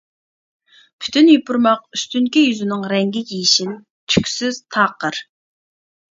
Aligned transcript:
پۈتۈن 1.03 1.27
يوپۇرماق 1.31 1.83
ئۈستۈنكى 1.97 2.41
يۈزىنىڭ 2.45 2.85
رەڭگى 2.93 3.21
يېشىل، 3.33 3.69
تۈكسىز، 4.13 4.57
تاقىر. 4.77 5.21